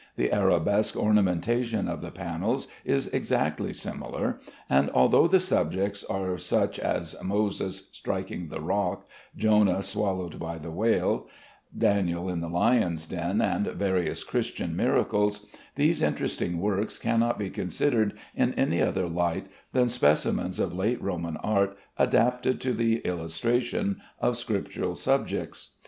The 0.15 0.33
arabesque 0.33 0.95
ornamentation 0.97 1.87
of 1.87 2.01
the 2.01 2.09
panels 2.09 2.67
is 2.83 3.07
exactly 3.09 3.71
similar, 3.71 4.39
and 4.67 4.89
although 4.95 5.27
the 5.27 5.39
subjects 5.39 6.03
are 6.05 6.39
such 6.39 6.79
as 6.79 7.15
Moses 7.21 7.87
striking 7.93 8.47
the 8.47 8.61
rock, 8.61 9.05
Jonah 9.37 9.83
swallowed 9.83 10.39
by 10.39 10.57
the 10.57 10.71
whale, 10.71 11.27
Daniel 11.77 12.29
in 12.29 12.41
the 12.41 12.49
lions' 12.49 13.05
den, 13.05 13.41
and 13.41 13.67
various 13.67 14.23
Christian 14.23 14.75
miracles, 14.75 15.45
these 15.75 16.01
interesting 16.01 16.59
works 16.59 16.97
cannot 16.97 17.37
be 17.37 17.51
considered 17.51 18.17
in 18.35 18.55
any 18.55 18.81
other 18.81 19.07
light 19.07 19.45
than 19.71 19.87
specimens 19.87 20.57
of 20.57 20.73
late 20.73 20.99
Roman 20.99 21.37
art 21.37 21.77
adapted 21.99 22.59
to 22.61 22.73
the 22.73 23.01
illustration 23.01 24.01
of 24.19 24.35
Scriptural 24.35 24.95
subjects. 24.95 25.75